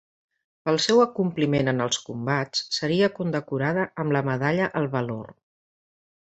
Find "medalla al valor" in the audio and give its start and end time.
4.31-5.31